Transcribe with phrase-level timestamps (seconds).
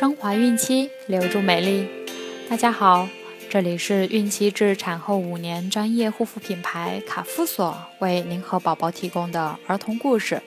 [0.00, 1.86] 升华孕期，留住美丽。
[2.48, 3.06] 大家好，
[3.50, 10.42] 这里是孕期至产后五年专业护肤品牌卡夫索为您和宝宝提供的儿童故事，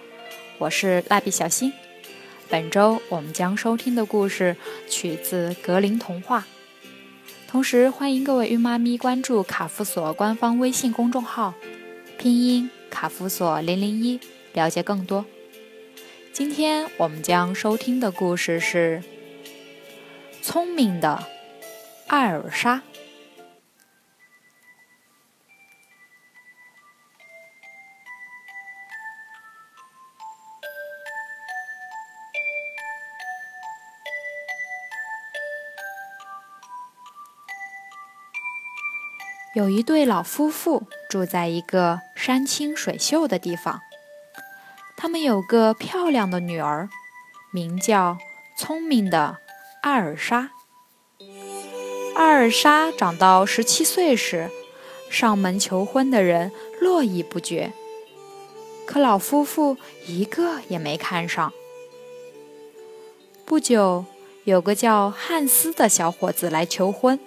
[0.58, 1.72] 我是蜡笔小新。
[2.50, 4.56] 本周我们将收听的故事
[4.90, 6.48] 取自格林童话。
[7.48, 11.54] 同时欢迎各位孕妈咪关注卡夫索官方微信公众号，
[12.18, 14.20] 拼音卡夫索零零一，
[14.54, 15.24] 了解更多。
[16.32, 19.04] 今天我们将收听的故事是
[20.44, 21.24] 《聪明的
[22.08, 22.76] 艾尔莎》。
[39.56, 43.80] 有一对老夫妇住在一个山清水秀的地方。
[44.98, 46.90] 他们有个漂亮的女儿，
[47.52, 48.18] 名叫
[48.58, 49.38] 聪明的
[49.84, 50.50] 艾尔莎。
[52.16, 54.50] 艾尔莎长到十七岁时，
[55.10, 57.74] 上门求婚的人络绎不绝，
[58.86, 59.76] 可老夫妇
[60.08, 61.52] 一个也没看上。
[63.44, 64.06] 不久，
[64.46, 67.20] 有个叫汉斯的小伙子来求婚。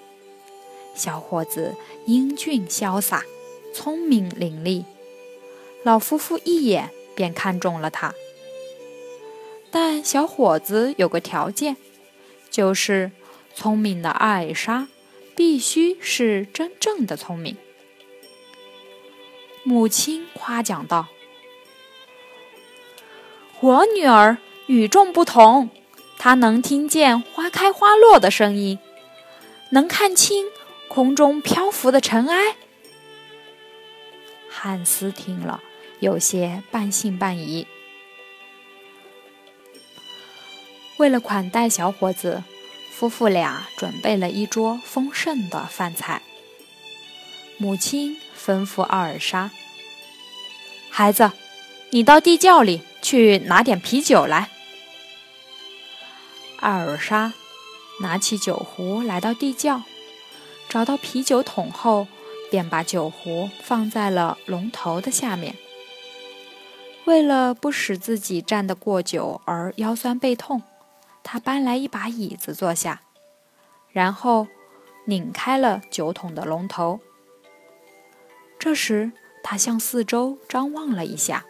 [0.95, 1.75] 小伙子
[2.07, 3.23] 英俊潇洒，
[3.75, 4.87] 聪明伶俐，
[5.83, 6.91] 老夫妇一眼。
[7.15, 8.15] 便看中了他，
[9.71, 11.79] 但小伙子有个条件，
[12.57, 13.11] 就是
[13.55, 14.89] 聪明的艾莎
[15.37, 17.59] 必须是真正的聪明。
[19.63, 21.09] 母亲夸奖道
[23.61, 25.69] ：“我女儿与众不同，
[26.17, 28.79] 她能听见花开花落的声音，
[29.73, 30.47] 能看清
[30.89, 32.57] 空中漂浮的尘埃。”
[34.49, 35.63] 汉斯听了。
[36.01, 37.67] 有些半信半疑。
[40.99, 42.43] 为了款待小伙子，
[42.91, 46.23] 夫妇俩准备了一桌丰盛的饭菜。
[47.59, 49.51] 母亲吩咐奥尔莎
[50.91, 51.33] ：“孩子，
[51.91, 54.51] 你到地窖里去拿点啤酒来。”
[56.61, 57.35] 奥尔莎
[58.01, 59.83] 拿起酒壶来到地窖，
[60.69, 62.07] 找到啤酒桶后，
[62.51, 65.55] 便把酒壶放在了龙头的下面。
[67.05, 70.63] 为了不使自己站得过久而腰酸背痛，
[71.29, 73.03] 他搬来一把椅子坐下，
[73.91, 74.47] 然后
[75.07, 77.01] 拧开了酒桶的龙头。
[78.61, 79.11] 这时，
[79.43, 81.45] 他向四周张望了一下，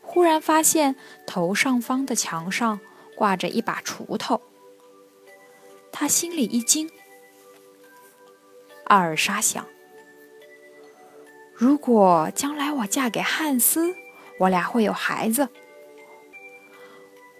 [0.00, 0.96] 忽然发现
[1.26, 2.80] 头上方的墙上
[3.14, 4.40] 挂着一把锄头。
[5.92, 6.90] 他心里一惊。
[8.84, 9.66] 阿尔莎想：
[11.52, 13.94] 如果将来我嫁给汉斯，
[14.38, 15.50] 我俩会有孩子。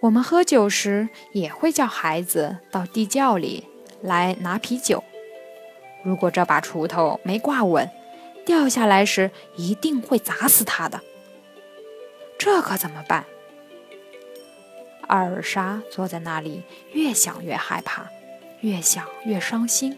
[0.01, 3.67] 我们喝酒时也会叫孩子到地窖里
[4.01, 5.03] 来拿啤酒。
[6.03, 7.87] 如果这把锄头没挂稳，
[8.43, 11.01] 掉下来时一定会砸死他的。
[12.39, 13.25] 这可怎么办？
[15.01, 16.63] 阿尔莎坐在那里，
[16.93, 18.09] 越想越害怕，
[18.61, 19.95] 越想越伤心，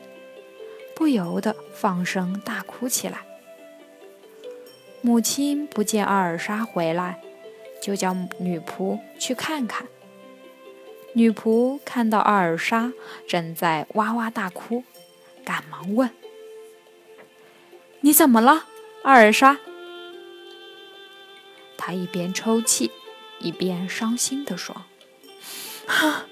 [0.94, 3.20] 不由得放声大哭起来。
[5.00, 7.22] 母亲不见阿尔莎回来，
[7.84, 9.86] 就叫女仆去看看。
[11.12, 12.94] 女仆看到阿尔莎
[13.28, 14.86] 正在哇哇大哭，
[15.44, 16.10] 赶忙问
[18.00, 18.64] ：“你怎么了，
[19.02, 19.58] 阿尔莎？”
[21.78, 22.90] 她一边抽泣，
[23.40, 24.84] 一边伤心地说
[25.86, 26.26] ：“哈，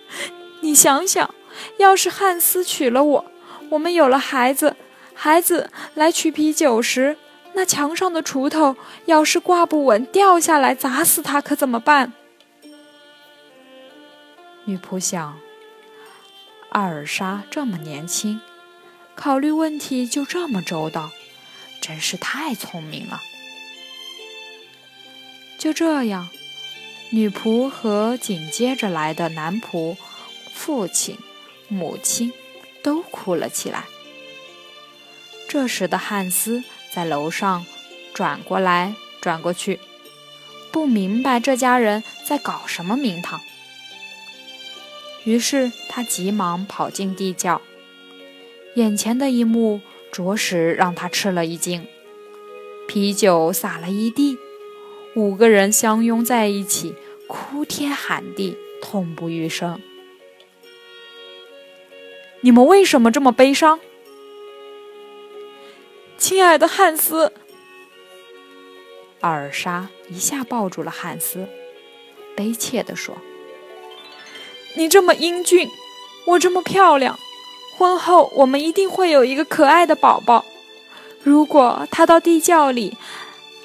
[0.61, 1.35] 你想想，
[1.77, 3.25] 要是汉斯娶了我，
[3.71, 4.77] 我们有了孩子，
[5.13, 7.17] 孩子来取啤酒时……”
[7.53, 12.13] 那墙上的锄头要是挂不稳，掉下来砸死他，可怎么办？
[14.65, 15.37] 女仆想，
[16.69, 18.39] 阿尔莎这么年轻，
[19.15, 21.11] 考虑问题就这么周到，
[21.81, 23.21] 真是太聪明了。
[25.57, 26.29] 就这样，
[27.09, 29.97] 女仆和紧接着来的男仆、
[30.53, 31.17] 父亲、
[31.67, 32.31] 母亲
[32.81, 33.83] 都哭了起来。
[35.49, 36.63] 这时的汉斯。
[36.93, 37.65] 在楼上
[38.13, 39.79] 转过来转过去，
[40.71, 43.39] 不明白这家人在搞什么名堂。
[45.23, 47.61] 于是他急忙跑进地窖，
[48.75, 51.87] 眼前的一幕着实让他吃了一惊：
[52.87, 54.37] 啤酒洒了一地，
[55.15, 56.95] 五个人相拥在一起，
[57.27, 59.79] 哭天喊地，痛不欲生。
[62.41, 63.79] 你们为什么这么悲伤？
[66.31, 67.33] 亲爱的汉斯，
[69.19, 71.45] 阿尔莎一下抱住了汉斯，
[72.37, 73.17] 悲切地说
[74.77, 75.69] ：“你这么英俊，
[76.25, 77.19] 我这么漂亮，
[77.77, 80.45] 婚后我们一定会有一个可爱的宝宝。
[81.21, 82.95] 如果他到地窖里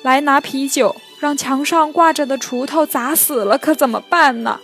[0.03, 4.59] 来拿啤酒，让墙上挂着的锄头砸死了，可怎么办呢？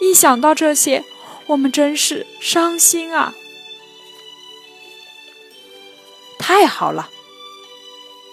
[0.00, 1.04] 一想到这些，
[1.46, 3.32] 我们真是伤心啊！
[6.52, 7.08] 太好了，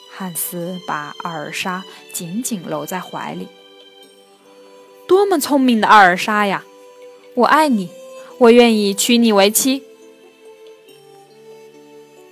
[0.10, 3.48] 汉斯把阿尔莎紧紧搂在怀里。
[5.08, 6.66] 多么聪明的阿尔莎呀！
[7.36, 7.92] 我爱你，
[8.40, 9.84] 我愿意娶你为妻。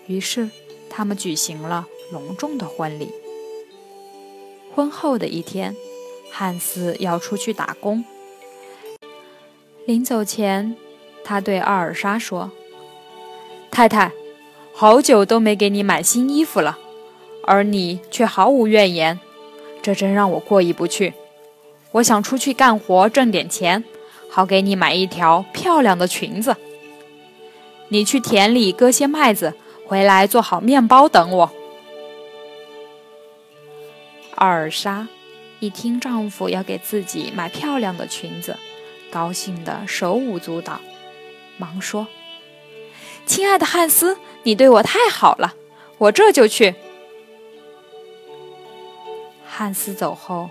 [0.08, 0.50] 于是，
[0.90, 3.14] 他们举行了隆重的婚礼。
[4.74, 5.76] 婚后的一天，
[6.32, 8.04] 汉斯要出去打工。
[9.86, 10.76] 临走前，
[11.24, 12.52] 他对阿尔莎说
[13.70, 14.12] ：“太太，
[14.78, 16.78] 好久都没给你买新衣服了，
[17.46, 19.18] 而你却毫无怨言，
[19.82, 21.14] 这真让我过意不去。”
[21.94, 23.86] 我想出去干活挣点钱，
[24.30, 26.58] 好给你买一条漂亮的裙子。
[27.88, 29.54] 你去田里割些麦子，
[29.86, 31.52] 回来做好面包等我。
[34.36, 35.08] 阿尔莎
[35.62, 38.58] 一听丈夫要给自己买漂亮的裙子，
[39.10, 40.82] 高兴得手舞足蹈，
[41.56, 42.08] 忙说
[43.26, 45.54] ：“亲爱的汉斯，你对我太好了，
[45.98, 46.76] 我这就去。”
[49.46, 50.50] 汉斯走后。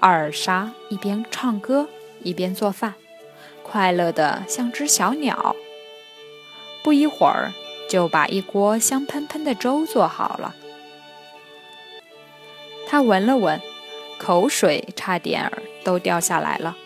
[0.00, 1.86] 阿尔莎一边唱歌
[2.24, 2.94] 一边做饭，
[3.62, 5.54] 快乐的像只小鸟。
[6.82, 7.52] 不一会儿，
[7.88, 10.56] 就把一锅香喷喷的粥做好了。
[12.88, 13.60] 他闻了闻，
[14.18, 16.76] 口水差点儿都掉下来了。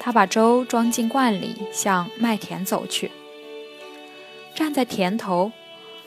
[0.00, 3.10] 他把粥装进罐里，向麦田走去。
[4.68, 5.50] 站在田头，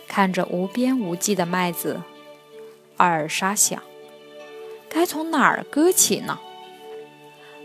[0.08, 2.00] 看着无边无际的麦子，
[2.98, 3.82] 阿尔莎想。
[4.88, 6.38] 该从哪儿割起呢？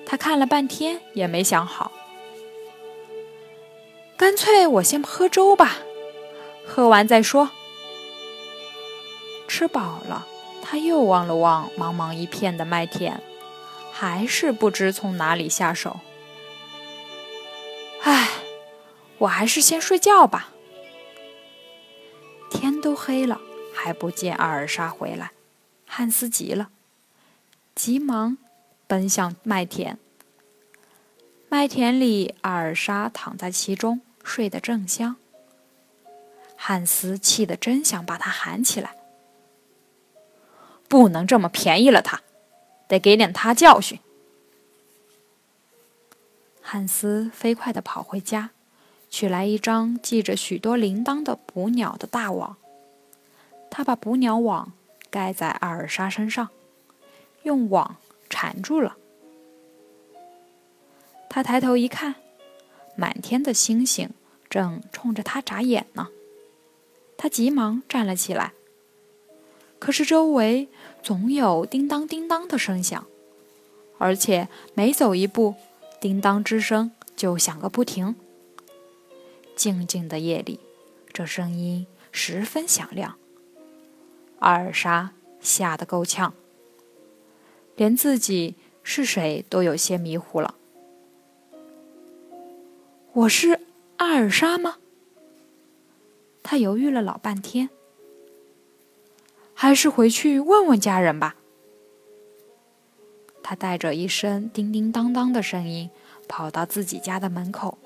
[0.07, 1.93] 他看了半天也没想好。
[4.17, 5.77] 干脆我先喝粥吧，
[6.67, 7.51] 喝完再说。
[9.47, 10.27] 吃饱了，
[10.63, 13.21] 他又望了望茫茫一片的麦田，
[13.93, 15.99] 还是不知从哪里下手。
[18.01, 18.31] 唉，
[19.19, 20.53] 我还是先睡觉吧。
[22.87, 23.41] 都黑了，
[23.75, 25.33] 还不见阿尔莎回来，
[25.87, 26.71] 汉斯急了。
[27.75, 28.39] 急忙
[28.87, 29.99] 奔向麦田。
[31.49, 35.17] 麦田里，阿尔莎躺在其中，睡得正香。
[36.55, 38.95] 汉斯气得真想把他喊起来，
[40.87, 42.23] 不能这么便宜了他，
[42.87, 43.99] 得给点他教训。
[46.63, 48.51] 汉斯飞快地跑回家，
[49.11, 52.57] 取来一张系着许多铃铛的捕鸟的大网，
[53.77, 54.73] 他把捕鸟网
[55.11, 56.49] 盖在阿尔莎身上。
[57.43, 57.97] 用网
[58.31, 58.97] 缠住了。
[61.29, 62.15] 他抬头一看，
[62.97, 64.09] 满天的星星
[64.49, 66.09] 正冲着他眨眼呢。
[67.19, 68.55] 他急忙站了起来。
[69.79, 70.71] 可是周围
[71.03, 73.07] 总有叮当叮当的声响，
[73.99, 75.55] 而且每走一步，
[76.01, 78.17] 叮当之声就响个不停。
[79.55, 80.61] 静静的夜里，
[81.13, 83.19] 这声音十分响亮。
[84.39, 86.35] 阿尔莎吓得够呛。
[87.77, 90.55] 连自己是谁都有些迷糊了。
[93.13, 93.61] 我是
[93.97, 94.77] 阿尔莎吗？
[96.43, 97.71] 他犹豫了老半天，
[99.53, 101.37] 还是回去问问家人吧。
[103.43, 105.91] 他带着一声叮叮当当的声音
[106.29, 107.79] 跑到自己家的门口，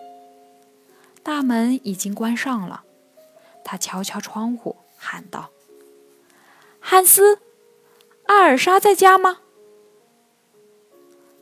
[1.23, 2.85] 大门已经关上了。
[3.64, 5.50] 他敲敲窗户，喊道
[6.92, 7.38] ：“汉斯，
[8.25, 9.42] 阿尔莎在家吗？”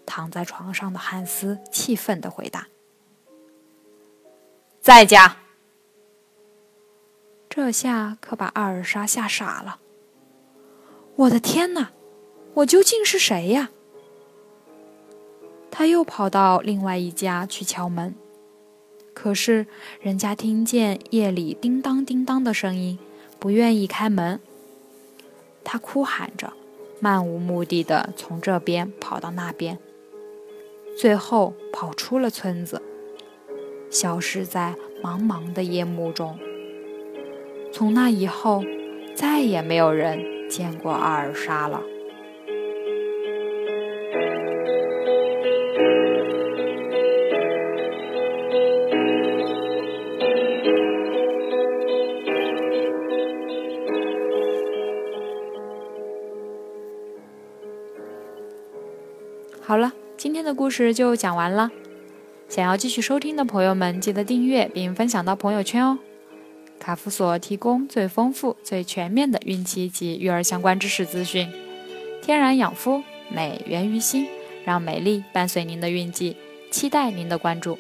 [0.05, 2.69] 躺在床上的汉斯气愤的回答
[4.83, 5.39] ：“在家。”
[7.49, 9.81] 这下可把阿尔莎吓傻了。
[11.17, 11.93] 我的天哪，
[12.53, 13.71] 我究竟是谁呀？
[15.71, 18.15] 他又跑到另外一家去敲门，
[19.15, 19.67] 可是
[20.03, 22.99] 人家听见夜里叮当叮当的声音，
[23.39, 24.39] 不愿意开门。
[25.71, 26.55] 他哭喊着，
[26.99, 29.79] 漫无目的的从这边跑到那边。
[30.97, 32.81] 最后跑出了村子，
[33.91, 36.39] 消失在茫茫的夜幕中。
[37.71, 38.65] 从那以后，
[39.15, 41.83] 再也没有人见过阿尔莎了。
[60.69, 61.71] 故事就讲完了，
[62.47, 65.99] 想要继续收听的朋友们，记得订阅并分享到朋友圈哦。
[66.79, 71.51] 卡夫所提供最丰富、最全面的孕期及育儿相关知识资讯。
[72.21, 74.27] 天然养肤，美源于心，
[74.67, 76.37] 让美丽伴随您的孕期，
[76.71, 77.79] 期待您的关注。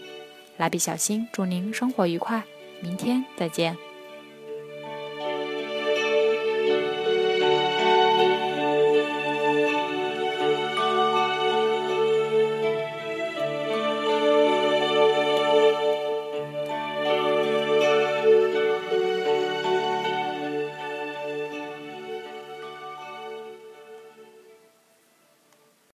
[0.56, 2.42] 蜡笔小新，祝您生活愉快，
[2.80, 3.87] 明天再见。